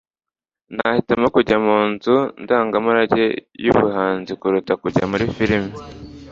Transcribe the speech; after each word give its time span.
nahitamo 0.75 1.27
kujya 1.35 1.57
mu 1.65 1.77
nzu 1.89 2.15
ndangamurage 2.43 3.23
yubuhanzi 3.65 4.31
kuruta 4.41 4.73
kujya 4.81 5.03
muri 5.11 5.25
firime 5.35 5.71